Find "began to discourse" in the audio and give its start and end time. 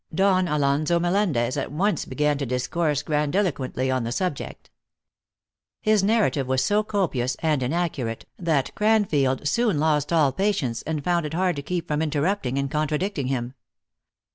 2.05-3.03